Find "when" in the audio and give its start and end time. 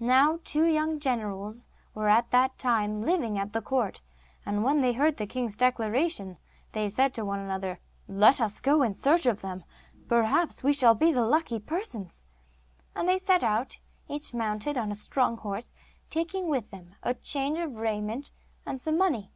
4.64-4.80